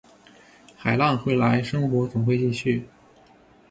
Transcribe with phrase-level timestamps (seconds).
[0.75, 2.87] 海浪会来，生活总会继续